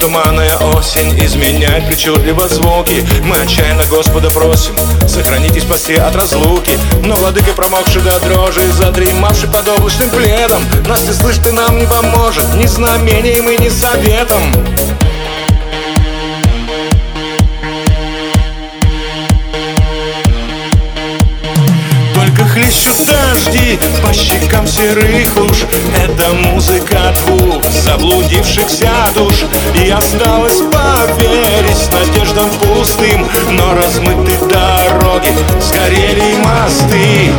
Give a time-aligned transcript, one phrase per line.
[0.00, 3.04] Туманная осень изменяет причудливо звуки.
[3.24, 4.74] Мы отчаянно Господа просим
[5.06, 6.78] Сохранить и спаси от разлуки.
[7.04, 11.86] Но владыка промокший до дрожи Задремавший под облачным пледом Нас не слышит и нам не
[11.86, 14.42] поможет Ни знамением и ни советом
[24.08, 29.44] по щекам серых луж Это музыка двух заблудившихся душ.
[29.74, 33.26] И осталось поверить надеждам пустым.
[33.50, 37.32] Но размыты дороги, сгорели мосты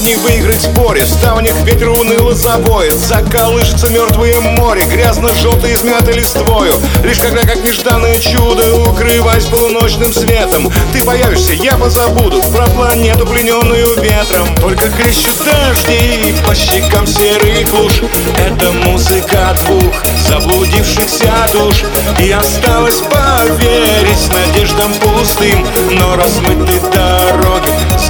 [0.00, 6.72] не выиграть в споре В ставнях ветер уныло завоет Заколышется мертвое море Грязно-желтое измято листвою.
[7.02, 10.70] Лишь когда как нежданное чудо Укрываясь полуночным светом.
[10.92, 14.54] Ты появишься, я позабуду Про планету, плененную ветром.
[14.60, 18.02] Только хлещут дожди По щекам серых луж
[18.38, 19.94] Это музыка двух
[20.28, 21.84] Заблудившихся душ.
[22.20, 27.57] И осталось поверить Надеждам пустым Но размыты дороги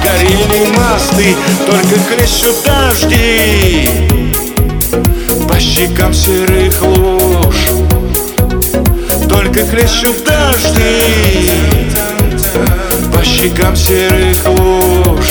[0.09, 1.35] Сгорели мосты
[1.67, 3.87] только хлещут дожди.
[5.47, 7.55] По щекам серых луж
[9.29, 11.91] Только хлещут дожди.
[13.13, 15.27] По щекам серых луж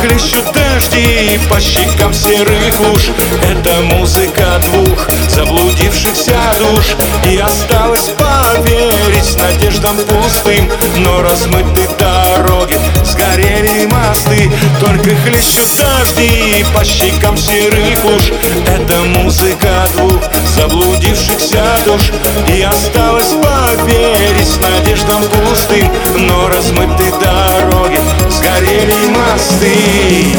[0.00, 3.10] хлещут дожди по щекам серых луж.
[3.42, 6.96] Это музыка двух заблудившихся душ.
[7.30, 14.50] И осталось поверить надеждам пустым Но размыты дороги, сгорели мосты.
[14.80, 18.32] Только хлещут дожди по щекам серых луж.
[18.66, 20.20] Это музыка двух
[20.56, 22.10] заблудившихся душ.
[22.48, 27.98] И осталось поверить надеждам пустым Но размыты дороги,
[28.30, 29.01] сгорели
[29.42, 30.36] мосты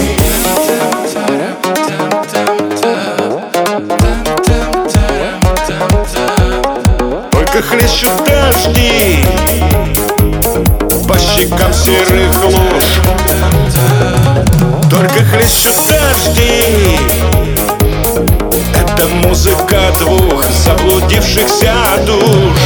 [7.32, 9.26] Только хлещут дожди.
[11.08, 13.02] По щекам серых луж.
[14.90, 16.98] Только хлещут дожди.
[18.74, 21.74] Это музыка двух заблудившихся
[22.08, 22.58] душ